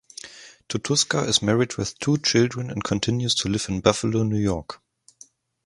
[0.67, 4.81] Tutuska is married with two children and continues to live in Buffalo, New York.